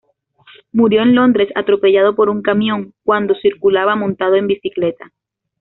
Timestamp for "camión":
2.41-2.91